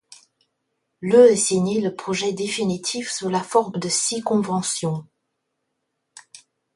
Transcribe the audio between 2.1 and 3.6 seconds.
définitif sous la